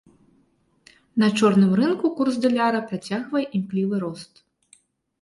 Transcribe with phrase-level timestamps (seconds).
[1.25, 4.33] На чорным рынку курс даляра працягвае імклівы рост.